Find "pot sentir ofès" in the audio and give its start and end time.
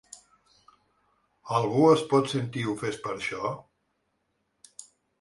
2.15-3.01